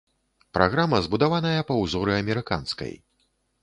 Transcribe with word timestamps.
Праграма 0.57 1.03
збудаваная 1.09 1.61
па 1.71 1.79
ўзоры 1.83 2.19
амерыканскай. 2.21 2.93